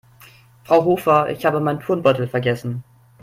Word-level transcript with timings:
Frau 0.63 0.81
Hofer, 0.83 1.29
ich 1.29 1.45
habe 1.45 1.59
meinen 1.59 1.79
Turnbeutel 1.79 2.27
vergessen. 2.27 2.83